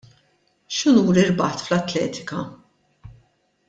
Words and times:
X'unuri 0.77 1.23
rbaħt 1.29 1.63
fl-atletika? 1.67 2.43